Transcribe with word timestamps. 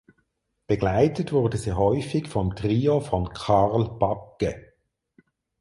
Begleitet 0.65 1.31
wurde 1.31 1.57
sie 1.59 1.73
häufig 1.73 2.27
vom 2.27 2.55
Trio 2.55 3.01
von 3.01 3.29
Carl 3.33 3.87
Bagge. 3.99 4.73